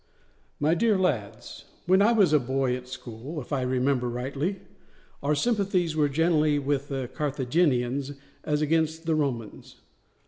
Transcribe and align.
MY 0.59 0.73
DEAR 0.73 0.97
LADS, 0.97 1.65
When 1.85 2.01
I 2.01 2.11
was 2.11 2.33
a 2.33 2.39
boy 2.39 2.75
at 2.75 2.87
school, 2.87 3.39
if 3.39 3.53
I 3.53 3.61
remember 3.61 4.09
rightly, 4.09 4.61
our 5.21 5.35
sympathies 5.35 5.95
were 5.95 6.09
generally 6.09 6.57
with 6.57 6.87
the 6.87 7.07
Carthaginians 7.13 8.13
as 8.43 8.63
against 8.63 9.05
the 9.05 9.13
Romans. 9.13 9.75